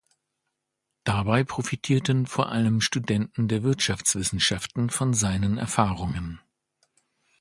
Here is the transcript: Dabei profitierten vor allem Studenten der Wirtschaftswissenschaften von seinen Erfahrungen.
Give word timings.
Dabei 1.03 1.43
profitierten 1.43 2.25
vor 2.25 2.51
allem 2.51 2.81
Studenten 2.81 3.47
der 3.47 3.61
Wirtschaftswissenschaften 3.61 4.89
von 4.89 5.13
seinen 5.13 5.59
Erfahrungen. 5.59 6.41